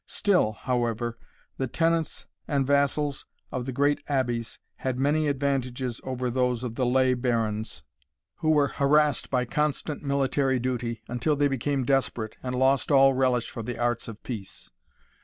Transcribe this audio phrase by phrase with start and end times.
[0.07, 1.15] Still, however,
[1.57, 6.87] the tenants and vassals of the great Abbeys had many advantages over those of the
[6.87, 7.83] lay barons,
[8.37, 13.51] who were harassed by constant military duty, until they became desperate, and lost all relish
[13.51, 14.71] for the arts of peace.